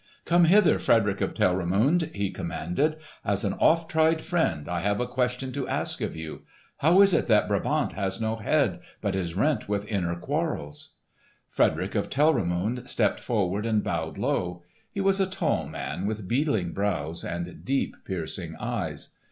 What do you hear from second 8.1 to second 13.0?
no head, but is rent with inner quarrels?" Frederick of Telramund